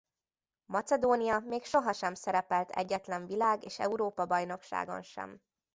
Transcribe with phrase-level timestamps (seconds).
[0.65, 5.39] Macedónia még sohasem szerepelt egyetlen világ és Európa-bajnokságon sem.